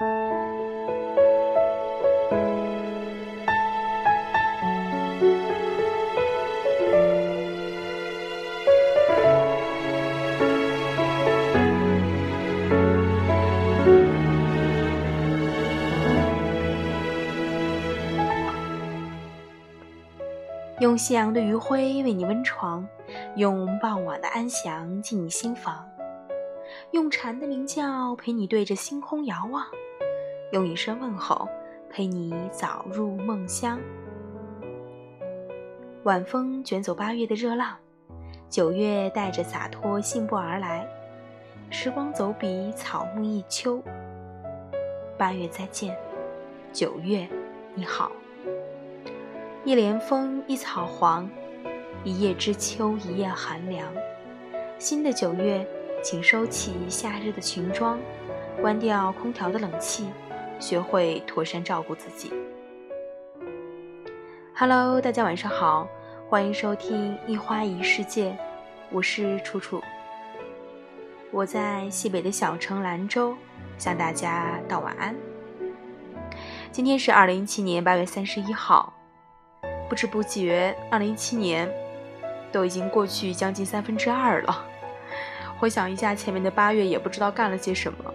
[0.00, 0.08] 用
[20.96, 22.88] 夕阳的余晖为你温床，
[23.36, 25.86] 用傍晚的安详进你心房，
[26.92, 29.66] 用蝉的鸣叫陪你对着星空遥望，
[30.52, 31.48] 用一声问候
[31.88, 33.78] 陪你早入梦乡。
[36.02, 37.76] 晚风卷走八月的热浪，
[38.48, 40.84] 九月带着洒脱信步而来。
[41.70, 43.80] 时光走笔，草木一秋。
[45.16, 45.96] 八月再见，
[46.72, 47.28] 九月
[47.74, 48.10] 你好。
[49.64, 51.30] 一帘风，一草黄，
[52.02, 53.86] 一叶知秋，一夜寒凉。
[54.80, 55.64] 新的九月，
[56.02, 58.00] 请收起夏日的裙装，
[58.60, 60.08] 关掉空调的冷气，
[60.60, 62.30] 学会妥善照顾自己。
[64.54, 65.88] Hello，大家晚上好，
[66.28, 68.36] 欢迎收听一花一世界，
[68.90, 69.82] 我是楚楚。
[71.32, 73.34] 我在西北的小城兰州
[73.78, 75.16] 向大家道晚安。
[76.70, 78.92] 今天是二零一七年八月三十一号。
[79.88, 81.68] 不知不觉，二零一七年
[82.52, 84.66] 都已经过去将近三分之二了。
[85.58, 88.14] 回想一下前面的八月，也不知道干了些什么。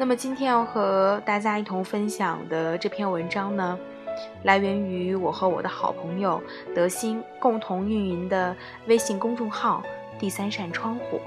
[0.00, 3.76] 那么今天要和大家一同分享的这篇文章呢，
[4.44, 6.40] 来源于我和我的好朋友
[6.72, 9.82] 德心共同运营的微信公众号
[10.16, 11.20] “第三扇窗户”。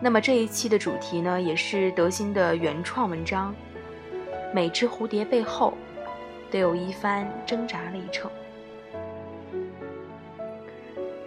[0.00, 3.52] 那么这一期的主题呢，也是德心的原创文章，
[4.54, 5.72] 《每只蝴蝶背后》。
[6.48, 8.30] 都有一番挣扎历程。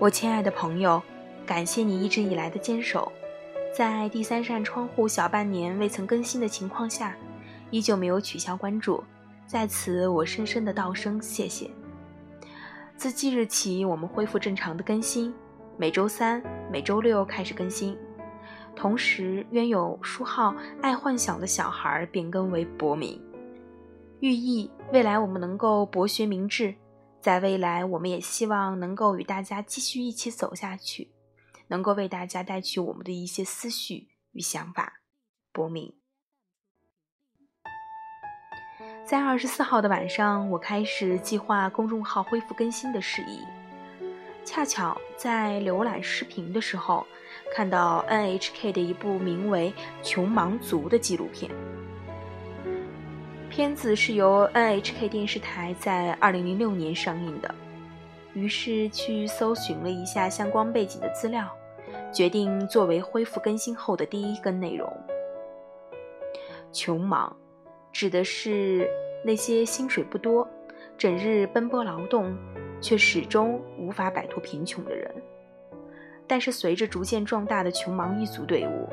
[0.00, 1.00] 我亲爱的朋友，
[1.46, 3.12] 感谢你一直以来的坚守，
[3.76, 7.16] 在第三扇窗户小半年未曾更新的情况下，
[7.72, 9.02] 依旧没有取消关注，
[9.48, 11.68] 在此我深深的道声谢谢。
[12.96, 15.34] 自即日起，我们恢复正常的更新，
[15.76, 16.40] 每周三、
[16.70, 17.98] 每周六开始更新，
[18.76, 23.20] 同时原有书号“爱幻想的小孩”变更为“博明”。
[24.20, 26.72] 寓意未来我们能够博学明智，
[27.20, 31.08] 在未来我们也希望能够与大家继续一起走下去，
[31.68, 35.00] 能够为大家带去我们的一些思绪与想法。
[35.52, 35.92] 博明，
[39.04, 43.40] 在二十四号的晚上，我开始计划公众号恢复更新的事宜，
[44.44, 47.06] 恰巧在浏览视频的时候，
[47.54, 49.72] 看到 NHK 的一部名为
[50.06, 51.50] 《穷忙族》的纪录片。
[53.48, 57.54] 片子是由 NHK 电视台在2006年上映的，
[58.34, 61.48] 于是去搜寻了一下相关背景的资料，
[62.12, 64.92] 决定作为恢复更新后的第一根内容。
[66.72, 67.34] 穷忙，
[67.92, 68.88] 指的是
[69.24, 70.48] 那些薪水不多、
[70.98, 72.36] 整日奔波劳动，
[72.80, 75.14] 却始终无法摆脱贫穷的人。
[76.26, 78.88] 但是随着逐渐壮大的穷忙一族队伍。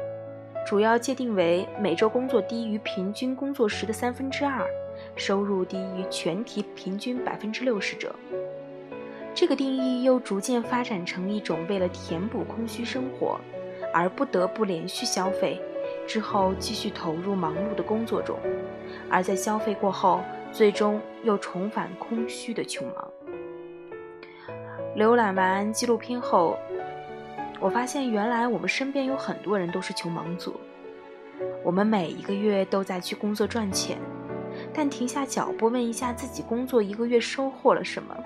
[0.64, 4.64] 主要界定为每周工作低于平均工作时的三分之二，
[5.16, 8.14] 收入低于全体平均百分之六十者。
[9.34, 13.40] 这个定义又逐渐发展成一种为了填补空虚生活
[13.94, 15.60] 而不得不连续消费，
[16.08, 18.38] 之后继续投入忙碌的工作中，
[19.10, 20.22] 而在消费过后，
[20.52, 23.12] 最终又重返空虚的穷忙。
[24.96, 26.58] 浏览完纪录片后。
[27.60, 30.60] 我发现，原来我们身边有很多人都是穷忙族。
[31.64, 34.00] 我们每一个月都在去工作赚钱，
[34.74, 38.18] 但停下脚步问一下自己，工作一个月收获了什么？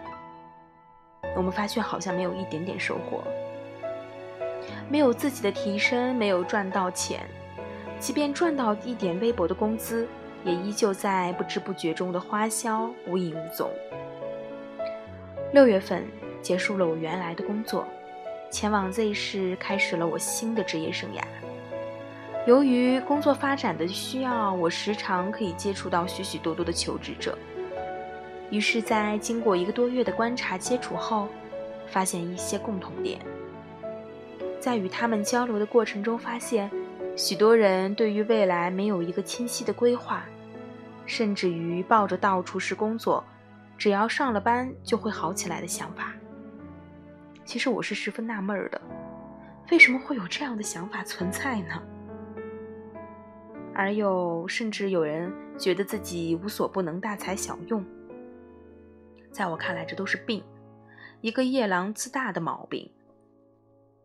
[1.35, 3.21] 我们发现好像没有一点点收获，
[4.89, 7.21] 没有自己的提升，没有赚到钱，
[7.99, 10.07] 即便赚到一点微薄的工资，
[10.43, 13.69] 也依旧在不知不觉中的花销无影无踪。
[15.51, 16.05] 六月份
[16.41, 17.85] 结束了我原来的工作。
[18.51, 21.21] 前往 Z 市，开始了我新的职业生涯。
[22.45, 27.37] 由于工作发展的需要，我时常可以接触到许许多多的求职者。
[28.55, 31.27] 于是，在经过一个多月的观察接触后，
[31.87, 33.19] 发现一些共同点。
[34.61, 36.71] 在与他们交流的过程中，发现
[37.17, 40.23] 许多人对于未来没有一个清晰的规划，
[41.05, 43.21] 甚至于抱着到处是工作，
[43.77, 46.13] 只要上了班就会好起来的想法。
[47.43, 48.79] 其实我是十分纳闷的，
[49.69, 51.83] 为什么会有这样的想法存在呢？
[53.73, 55.29] 而又甚至有人
[55.59, 57.85] 觉得自己无所不能、大材小用。
[59.35, 60.41] 在我看来，这都是病，
[61.19, 62.89] 一个夜郎自大的毛病。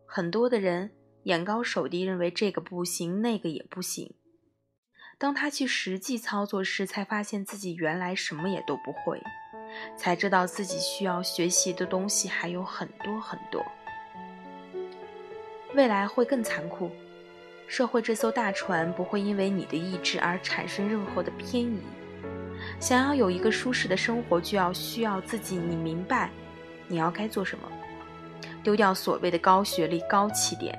[0.05, 0.91] 很多的人
[1.23, 4.13] 眼高手低，认为这个不行，那个也不行。
[5.17, 9.23] 当他去实际操作时，才发现自己原来什么也都不会，
[9.95, 13.63] 才知道自己需要学习的东西还有很多很多。
[15.73, 16.91] 未来会更残酷，
[17.67, 21.79] 社会这艘大船不会因为你的意志而产生任何的偏移。
[22.81, 26.29] 想要有一个舒适的生活，就要需要自己，你明白，
[26.87, 27.63] 你要该做什么，
[28.61, 30.77] 丢掉所谓的高学历、高起点，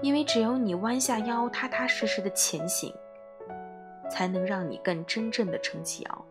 [0.00, 2.94] 因为只有你弯下腰，踏踏实实的前行。
[4.10, 6.24] 才能让你更真正的撑起腰。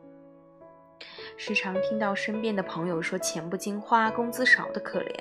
[1.35, 5.13] 时常听到身边的朋友说“钱不经花，工资少的可怜”，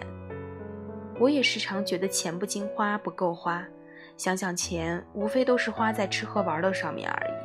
[1.18, 3.66] 我也时常觉得钱不经花不够花。
[4.18, 7.41] 想想钱，无非都是花在吃喝玩乐上面而已，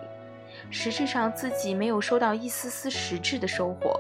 [0.69, 3.99] 实质上自己没有收到一丝丝实质的收获。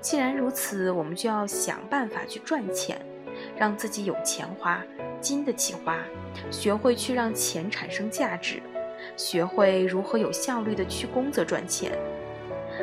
[0.00, 3.00] 既然如此，我们就要想办法去赚钱，
[3.56, 4.82] 让自己有钱花，
[5.20, 5.98] 经得起花，
[6.50, 8.62] 学会去让钱产生价值。
[9.16, 11.92] 学会如何有效率地去工作赚钱，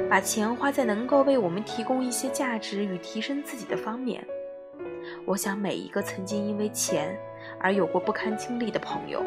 [0.10, 4.26] 把钱花在能够为我们提供一些价值与提升自己的方面。
[5.26, 7.18] 我想每一个曾经因为钱
[7.60, 9.24] 而有过不堪经历的朋友，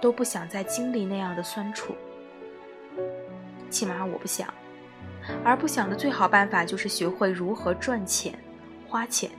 [0.00, 1.94] 都不想再经历那样的酸楚。
[3.72, 4.46] 起码我不想。
[5.42, 8.34] 而不想的最好办法就是学会如何赚钱、
[8.88, 9.30] 花钱。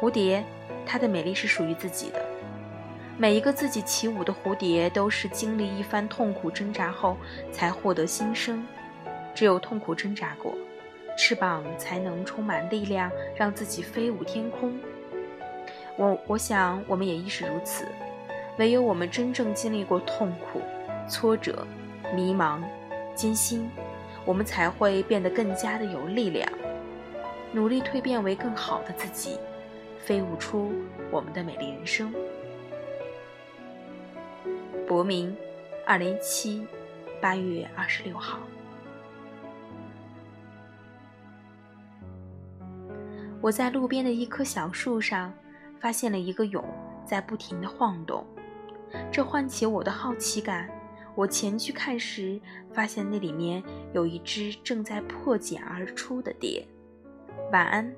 [0.00, 0.42] 蝴蝶，
[0.84, 2.20] 它的美丽是属于自己的。
[3.18, 7.16] 每一个自己起舞的蝴蝶，都是经历一番痛苦挣扎后
[7.52, 8.66] 才获得新生。
[9.34, 10.54] 只有痛苦挣扎过，
[11.16, 14.76] 翅膀才能充满力量，让自己飞舞天空。
[15.96, 17.86] 我我想，我们也亦是如此。
[18.58, 20.60] 唯有我们真正经历过痛苦、
[21.08, 21.66] 挫折、
[22.14, 22.60] 迷茫、
[23.14, 23.68] 艰辛，
[24.24, 26.50] 我们才会变得更加的有力量，
[27.52, 29.38] 努力蜕变为更好的自己，
[29.98, 30.72] 飞舞出
[31.10, 32.12] 我们的美丽人生。
[34.86, 35.34] 博明，
[35.86, 36.66] 二零一七
[37.20, 38.38] 八月二十六号。
[43.40, 45.32] 我在路边的一棵小树上
[45.80, 46.62] 发现了一个蛹，
[47.04, 48.24] 在不停的晃动，
[49.10, 50.70] 这唤起我的好奇感。
[51.14, 52.40] 我前去看时，
[52.72, 53.62] 发现那里面
[53.92, 56.66] 有一只正在破茧而出的蝶。
[57.52, 57.94] 晚安。